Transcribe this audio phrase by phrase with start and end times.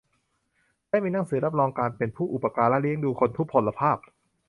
[0.89, 3.97] และมีหนังสือรับรองการเป็นผู้อุปการะเลี้ยงดูคนทุพพลภาพ